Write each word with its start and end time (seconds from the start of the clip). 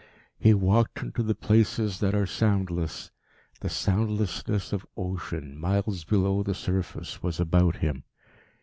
He 0.39 0.55
walked 0.55 1.03
into 1.03 1.21
the 1.21 1.35
places 1.35 1.99
that 1.99 2.15
are 2.15 2.25
soundless. 2.25 3.11
The 3.59 3.69
soundlessness 3.69 4.73
of 4.73 4.83
ocean, 4.97 5.55
miles 5.55 6.05
below 6.05 6.41
the 6.41 6.55
surface, 6.55 7.21
was 7.21 7.39
about 7.39 7.75
him. 7.75 8.05